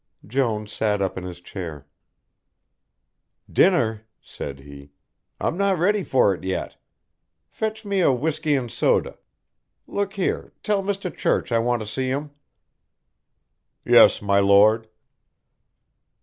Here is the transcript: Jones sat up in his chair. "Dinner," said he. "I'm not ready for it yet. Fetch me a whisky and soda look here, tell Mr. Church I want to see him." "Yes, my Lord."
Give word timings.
Jones 0.25 0.71
sat 0.71 0.99
up 0.99 1.15
in 1.15 1.23
his 1.25 1.39
chair. 1.39 1.85
"Dinner," 3.47 4.07
said 4.19 4.61
he. 4.61 4.93
"I'm 5.39 5.55
not 5.59 5.77
ready 5.77 6.01
for 6.01 6.33
it 6.33 6.43
yet. 6.43 6.75
Fetch 7.51 7.85
me 7.85 7.99
a 7.99 8.11
whisky 8.11 8.55
and 8.55 8.71
soda 8.71 9.19
look 9.85 10.13
here, 10.13 10.53
tell 10.63 10.81
Mr. 10.81 11.15
Church 11.15 11.51
I 11.51 11.59
want 11.59 11.83
to 11.83 11.85
see 11.85 12.09
him." 12.09 12.31
"Yes, 13.85 14.23
my 14.23 14.39
Lord." 14.39 14.89